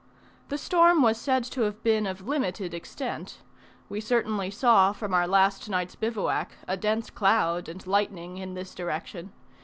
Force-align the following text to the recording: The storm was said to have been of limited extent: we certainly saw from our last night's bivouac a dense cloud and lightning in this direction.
The 0.49 0.57
storm 0.57 1.03
was 1.03 1.15
said 1.21 1.43
to 1.43 1.61
have 1.61 1.83
been 1.83 2.07
of 2.07 2.27
limited 2.27 2.73
extent: 2.73 3.43
we 3.87 4.01
certainly 4.01 4.49
saw 4.49 4.93
from 4.93 5.13
our 5.13 5.27
last 5.27 5.69
night's 5.69 5.93
bivouac 5.93 6.53
a 6.67 6.75
dense 6.75 7.11
cloud 7.11 7.69
and 7.69 7.85
lightning 7.85 8.37
in 8.39 8.55
this 8.55 8.73
direction. 8.73 9.31